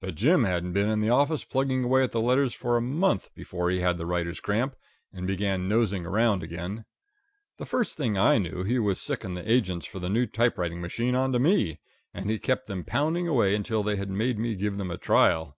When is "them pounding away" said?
12.66-13.54